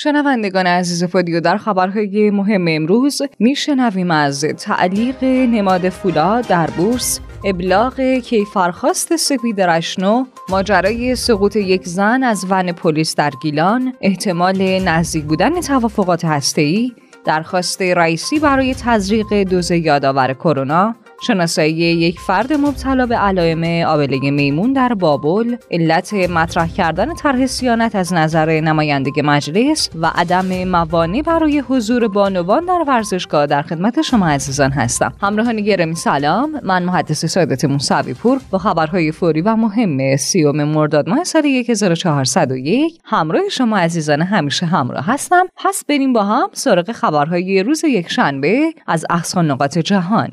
[0.00, 8.00] شنوندگان عزیز فودیو در خبرهای مهم امروز میشنویم از تعلیق نماد فولاد در بورس ابلاغ
[8.00, 15.60] کیفرخواست سپید رشنو ماجرای سقوط یک زن از ون پلیس در گیلان احتمال نزدیک بودن
[15.60, 16.92] توافقات هسته‌ای
[17.24, 24.72] درخواست رئیسی برای تزریق دوز یادآور کرونا شناسایی یک فرد مبتلا به علائم آبله میمون
[24.72, 31.58] در بابل علت مطرح کردن طرح سیانت از نظر نماینده مجلس و عدم موانع برای
[31.58, 35.12] حضور بانوان در ورزشگاه در خدمت شما عزیزان هستم.
[35.22, 36.60] همراهان گرامی سلام.
[36.62, 42.98] من محدث سادت موسوی پور با خبرهای فوری و مهم سیوم مرداد ماه سال 1401
[43.04, 45.46] همراه شما عزیزان همیشه همراه هستم.
[45.56, 50.28] پس بریم با هم سراغ خبرهای روز یک شنبه از احسان نقاط جهان.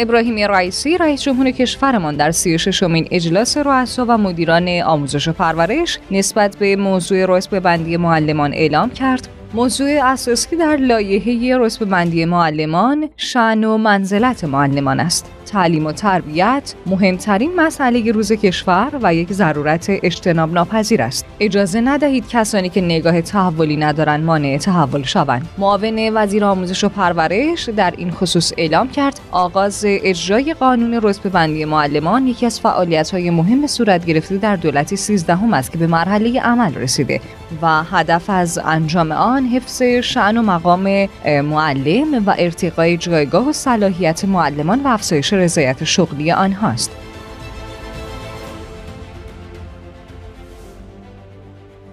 [0.00, 5.98] ابراهیم رئیسی رئیس جمهور کشورمان در 36 امین اجلاس رؤسا و مدیران آموزش و پرورش
[6.10, 9.28] نسبت به موضوع رتبه بندی معلمان اعلام کرد.
[9.54, 15.37] موضوع اساسی در لایحه رتبه بندی معلمان شن و منزلت معلمان است.
[15.48, 21.24] تعلیم و تربیت مهمترین مسئله روز کشور و یک ضرورت اجتناب ناپذیر است.
[21.40, 25.48] اجازه ندهید کسانی که نگاه تحولی ندارند مانع تحول شوند.
[25.58, 31.64] معاون وزیر آموزش و پرورش در این خصوص اعلام کرد آغاز اجرای قانون رتبه بندی
[31.64, 36.40] معلمان یکی از فعالیت های مهم صورت گرفته در دولت سیزدهم است که به مرحله
[36.40, 37.20] عمل رسیده
[37.62, 44.24] و هدف از انجام آن حفظ شعن و مقام معلم و ارتقای جایگاه و صلاحیت
[44.24, 46.90] معلمان و افزایش رضایت شغلی آنهاست.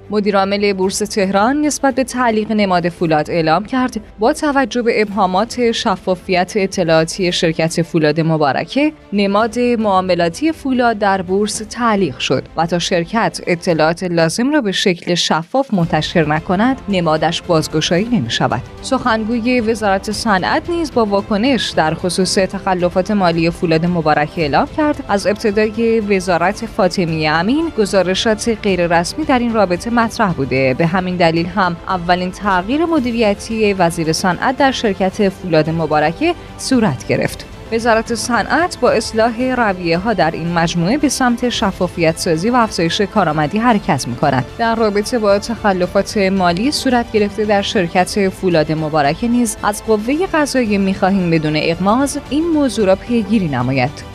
[0.09, 6.53] مدیرعامل بورس تهران نسبت به تعلیق نماد فولاد اعلام کرد با توجه به ابهامات شفافیت
[6.55, 14.03] اطلاعاتی شرکت فولاد مبارکه نماد معاملاتی فولاد در بورس تعلیق شد و تا شرکت اطلاعات
[14.03, 20.93] لازم را به شکل شفاف منتشر نکند نمادش بازگشایی نمی شود سخنگوی وزارت صنعت نیز
[20.93, 25.03] با واکنش در خصوص تخلفات مالی فولاد مبارکه اعلام کرد.
[25.09, 31.45] از ابتدای وزارت فاطمی امین گزارشات غیررسمی در این رابطه مطرح بوده به همین دلیل
[31.45, 38.91] هم اولین تغییر مدیریتی وزیر صنعت در شرکت فولاد مبارکه صورت گرفت وزارت صنعت با
[38.91, 44.15] اصلاح رویه ها در این مجموعه به سمت شفافیت سازی و افزایش کارآمدی حرکت می
[44.15, 44.45] کند.
[44.57, 50.77] در رابطه با تخلفات مالی صورت گرفته در شرکت فولاد مبارکه نیز از قوه قضاییه
[50.77, 54.14] می خواهیم بدون اغماز این موضوع را پیگیری نماید.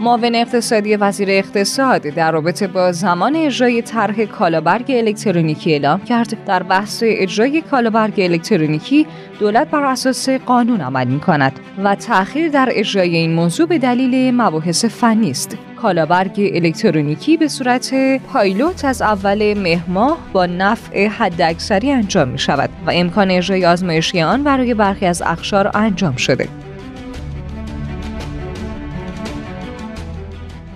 [0.00, 6.44] معاون اقتصادی وزیر اقتصاد در رابطه با زمان اجرای طرح کالابرگ الکترونیکی اعلام کرد.
[6.44, 9.06] در بحث اجرای کالابرگ الکترونیکی
[9.40, 14.34] دولت بر اساس قانون عمل می کند و تأخیر در اجرای این موضوع به دلیل
[14.34, 15.56] مباحث فنی است.
[15.82, 17.94] کالابرگ الکترونیکی به صورت
[18.32, 24.42] پایلوت از اول مهماه با نفع حداکثری انجام می شود و امکان اجرای آزمایشی آن
[24.42, 26.59] برای برخی از اخشار انجام شده.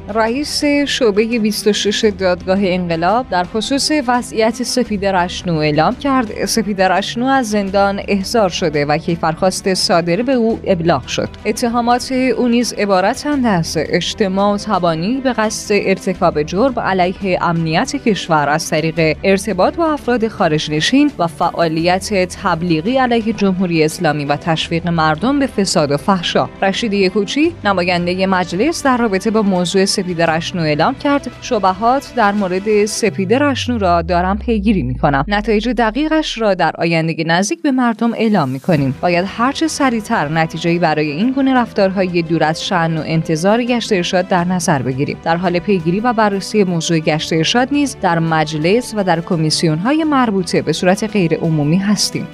[0.08, 6.44] رئیس شعبه 26 دادگاه انقلاب در خصوص وضعیت سپید رشنو اعلام کرد.
[6.44, 11.28] سپید رشنو از زندان احضار شده و کیفرخواست صادره به او ابلاغ شد.
[11.46, 18.70] اتهامات او نیز عبارتند از اجتماع تبانی به قصد ارتکاب جرم علیه امنیت کشور از
[18.70, 25.38] طریق ارتباط با افراد خارج نشین و فعالیت تبلیغی علیه جمهوری اسلامی و تشویق مردم
[25.38, 26.48] به فساد و فحشا.
[26.62, 31.30] رشید یکوچی نماینده مجلس در رابطه با موضوع سپید رشنو اعلام کرد.
[31.40, 37.24] شبهات در مورد سپید رشنو را دارم پیگیری می کنم نتایج دقیقش را در آینده
[37.26, 42.44] نزدیک به مردم اعلام می کنیم باید هرچه سریعتر نتیجه برای این گونه رفتارهای دور
[42.44, 45.16] از شأن و انتظار گشت ارشاد در نظر بگیریم.
[45.24, 50.04] در حال پیگیری و بررسی موضوع گشت ارشاد نیز در مجلس و در کمیسیون های
[50.04, 52.26] مربوطه به صورت غیر عمومی هستیم.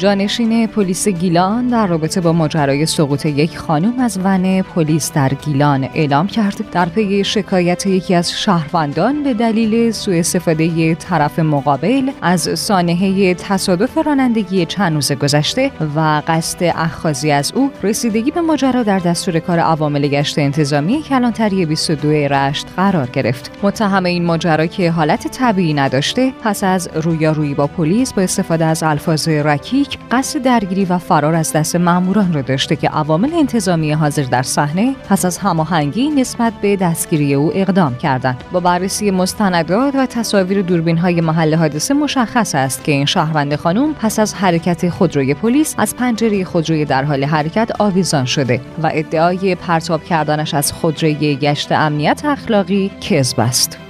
[0.00, 5.88] جانشین پلیس گیلان در رابطه با ماجرای سقوط یک خانم از ون پلیس در گیلان
[5.94, 6.70] اعلام کرد.
[6.72, 13.98] در پی شکایت یکی از شهروندان به دلیل سوء استفاده طرف مقابل از سانحه تصادف
[13.98, 19.58] رانندگی چند روز گذشته و قصد اخاذی از او رسیدگی به ماجرا در دستور کار
[19.58, 23.50] عوامل گشت انتظامی کلانتری 22 رشت قرار گرفت.
[23.62, 28.82] متهم این ماجرا که حالت طبیعی نداشته پس از رویارویی با پلیس با استفاده از
[28.82, 34.22] الفاظ رکیک قصد درگیری و فرار از دست ماموران را داشته که عوامل انتظامی حاضر
[34.22, 38.44] در صحنه پس از هماهنگی نسبت به دستگیری او اقدام کردند.
[38.52, 43.94] با بررسی مستندات و تصاویر دوربین های محل حادثه مشخص است که این شهروند خانم
[43.94, 49.54] پس از حرکت خودروی پلیس از پنجره خودروی در حال حرکت آویزان شده و ادعای
[49.54, 53.89] پرتاب کردنش از خودروی گشت امنیت اخلاقی کذب است.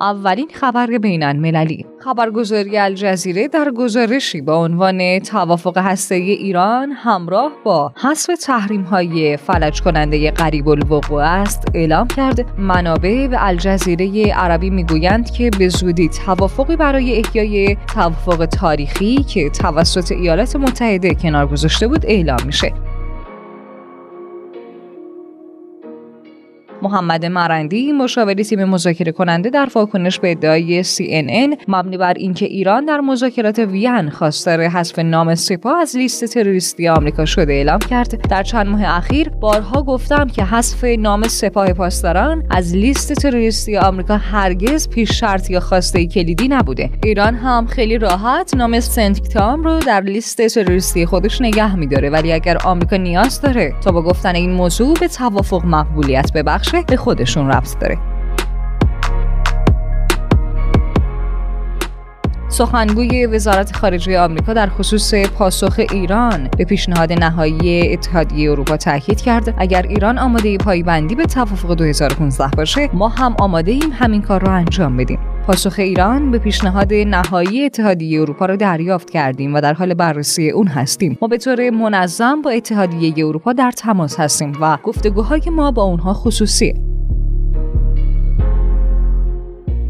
[0.00, 1.86] اولین خبر بین المللی.
[1.98, 9.82] خبرگزاری الجزیره در گزارشی با عنوان توافق هسته ایران همراه با حذف تحریم های فلج
[9.82, 12.58] کننده قریب الوقوع است اعلام کرد.
[12.58, 20.12] منابع به الجزیره عربی می‌گویند که به زودی توافقی برای احیای توافق تاریخی که توسط
[20.12, 22.72] ایالات متحده کنار گذاشته بود اعلام میشه.
[26.82, 32.84] محمد مرندی مشاور تیم مذاکره کننده در واکنش به ادعای CNN مبنی بر اینکه ایران
[32.84, 38.28] در مذاکرات وین خواستار حذف نام سپاه از لیست تروریستی آمریکا شده اعلام کرد.
[38.28, 44.16] در چند ماه اخیر بارها گفتم که حذف نام سپاه پاسداران از لیست تروریستی آمریکا
[44.16, 46.90] هرگز پیش شرط یا خواسته کلیدی نبوده.
[47.04, 52.58] ایران هم خیلی راحت نام سنتکتام رو در لیست تروریستی خودش نگه میداره ولی اگر
[52.64, 57.78] آمریکا نیاز داره تا با گفتن این موضوع به توافق مقبولیت ببخش به خودشون ربط
[57.78, 57.98] داره.
[62.48, 69.54] سخنگوی وزارت خارجه آمریکا در خصوص پاسخ ایران به پیشنهاد نهایی اتحادیه اروپا تاکید کرد.
[69.58, 74.52] اگر ایران آماده پایبندی به توافق 2015 باشه ما هم آماده ایم همین کار را
[74.52, 75.18] انجام بدیم.
[75.48, 80.66] پاسخ ایران به پیشنهاد نهایی اتحادیه اروپا را دریافت کردیم و در حال بررسی اون
[80.66, 81.18] هستیم.
[81.22, 86.14] ما به طور منظم با اتحادیه اروپا در تماس هستیم و گفتگوهای ما با اونها
[86.14, 86.74] خصوصیه.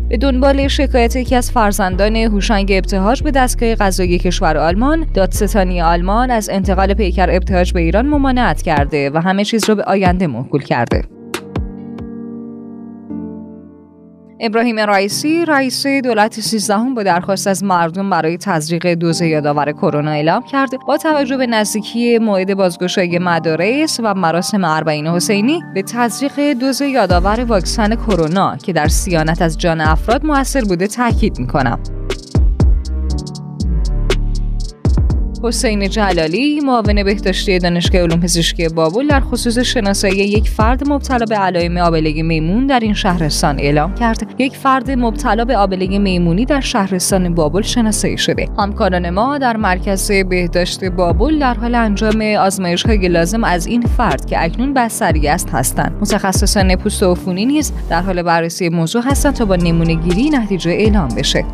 [0.08, 6.30] به دنبال شکایت یکی از فرزندان هوشنگ ابتهاج به دستگاه قضایی کشور آلمان دادستانی آلمان
[6.30, 10.62] از انتقال پیکر ابتهاج به ایران ممانعت کرده و همه چیز را به آینده موکول
[10.62, 11.17] کرده.
[14.40, 20.42] ابراهیم رئیسی رئیس دولت سیزدهم با درخواست از مردم برای تزریق دوز یادآور کرونا اعلام
[20.42, 20.70] کرد.
[20.86, 27.44] با توجه به نزدیکی موعد بازگشایی مدارس و مراسم اربعین حسینی به تزریق دوز یادآور
[27.44, 31.97] واکسن کرونا که در سیانت از جان افراد موثر بوده تاکید می‌کنم.
[35.42, 41.36] حسین جلالی معاون بهداشتی دانشگاه علوم پزشکی بابل در خصوص شناسایی یک فرد مبتلا به
[41.36, 44.34] علائم آبلگی میمون در این شهرستان اعلام کرد.
[44.38, 48.48] یک فرد مبتلا به آبلگی میمونی در شهرستان بابل شناسایی شده.
[48.58, 54.26] همکاران ما در مرکز بهداشت بابل در حال انجام آزمایش های لازم از این فرد
[54.26, 55.96] که اکنون بستری است هستند.
[56.00, 61.08] متخصصان پوست عفونی نیز در حال بررسی موضوع هستند تا با نمونه گیری نتیجه اعلام
[61.16, 61.44] بشه.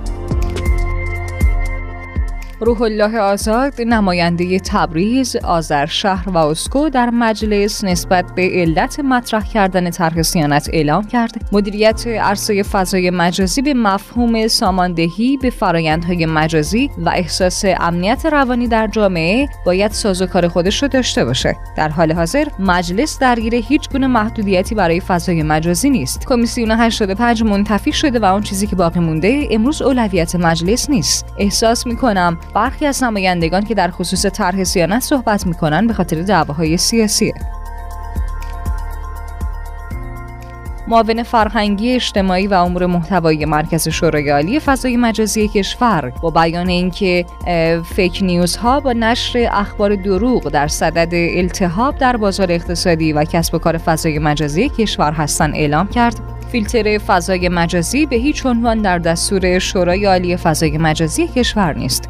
[2.64, 9.90] روح الله آزاد نماینده تبریز، آذرشهر و اسکو در مجلس نسبت به علت مطرح کردن
[9.90, 11.48] طرح سیانت اعلام کرد.
[11.52, 18.86] مدیریت عرصه فضای مجازی به مفهوم ساماندهی به فرایندهای مجازی و احساس امنیت روانی در
[18.86, 21.56] جامعه باید سازوکار خودش رو داشته باشه.
[21.76, 26.26] در حال حاضر مجلس درگیر هیچ گونه محدودیتی برای فضای مجازی نیست.
[26.26, 31.26] کمیسیون 85 منتفی شده و اون چیزی که باقی مونده امروز اولویت مجلس نیست.
[31.38, 36.76] احساس می‌کنم برخی از نمایندگان که در خصوص طرح سیانت صحبت می‌کنن به خاطر دعواهای
[36.76, 37.34] سیاسیه
[40.88, 47.26] معاون فرهنگی اجتماعی و امور محتوایی مرکز شورای عالی فضای مجازی کشور با بیان اینکه
[47.94, 53.54] فیک نیوز ها با نشر اخبار دروغ در صدد التهاب در بازار اقتصادی و کسب
[53.54, 56.20] و کار فضای مجازی کشور هستند اعلام کرد.
[56.52, 62.08] فیلتر فضای مجازی به هیچ عنوان در دستور شورای عالی فضای مجازی کشور نیست.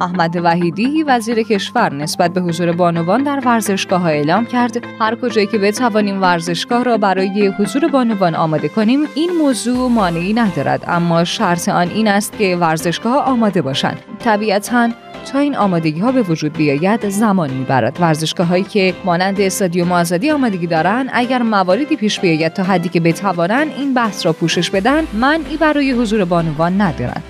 [0.00, 4.84] احمد وحیدی وزیر کشور نسبت به حضور بانوان در ورزشگاه ها اعلام کرد.
[5.00, 10.84] هر کجایی که بتوانیم ورزشگاه را برای حضور بانوان آماده کنیم این موضوع مانعی ندارد.
[10.86, 13.98] اما شرط آن این است که ورزشگاه آماده باشند.
[14.18, 14.88] طبیعتا
[15.32, 17.98] تا این آمادگی ها به وجود بیاید زمان می‌برد.
[18.00, 23.00] ورزشگاه هایی که مانند استادیوم آزادی آمادگی دارند اگر مواردی پیش بیاید تا حدی که
[23.00, 27.22] بتوانند این بحث را پوشش بدن منعی برای حضور بانوان ندارند.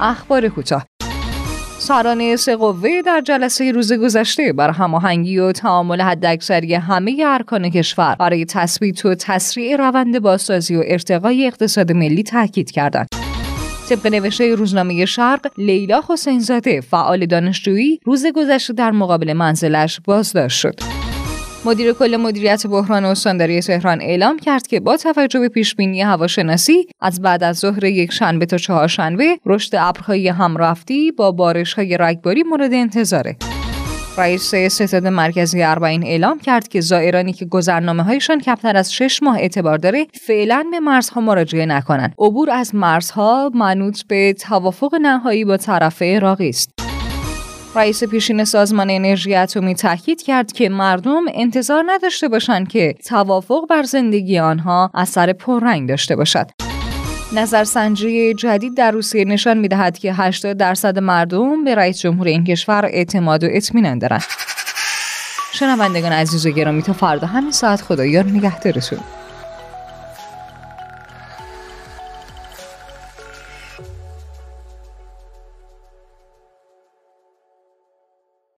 [0.00, 0.91] اخبار کوتاه.
[1.82, 8.16] سران سه قوه در جلسه روز گذشته بر هماهنگی و تعامل حداکثری همه ارکان کشور
[8.18, 13.08] برای تثبیت و تسریع روند بازسازی و ارتقای اقتصاد ملی تاکید کردند.
[13.88, 21.01] طبق نوشته روزنامه شرق لیلا حسینزاده فعال دانشجویی روز گذشته در مقابل منزلش بازداشت شد
[21.64, 26.86] مدیر کل مدیریت بحران استانداری تهران اعلام کرد که با توجه به پیش بینی هواشناسی
[27.00, 32.74] از بعد از ظهر یک شنبه تا چهارشنبه رشد ابرهای همرافتی با بارش‌های رگباری مورد
[32.74, 33.36] انتظاره.
[34.18, 39.38] رئیس ستاد مرکزی اربعین اعلام کرد که زائرانی که گذرنامه هایشان کمتر از شش ماه
[39.38, 45.56] اعتبار داره فعلا به مرزها مراجعه نکنند عبور از مرزها منوط به توافق نهایی با
[45.56, 46.81] طرف عراقی است
[47.74, 53.82] رئیس پیشین سازمان انرژی اتمی تاکید کرد که مردم انتظار نداشته باشند که توافق بر
[53.82, 56.50] زندگی آنها اثر پررنگ داشته باشد.
[57.34, 62.84] نظرسنجی جدید در روسیه نشان می‌دهد که 80 درصد مردم به رئیس جمهور این کشور
[62.84, 64.24] اعتماد و اطمینان دارند.
[65.52, 68.98] شنوندگان عزیز و گرامی تا فردا همین ساعت خدایار نگهدارتون